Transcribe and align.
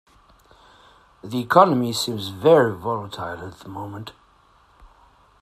The 1.23 1.41
economy 1.41 1.93
seems 1.93 2.29
very 2.29 2.75
volatile 2.75 3.45
at 3.45 3.59
the 3.59 3.69
moment. 3.69 4.13